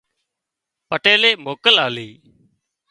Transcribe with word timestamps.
پٽيلي 0.89 1.31
موڪل 1.45 1.75
آلِي 1.85 2.09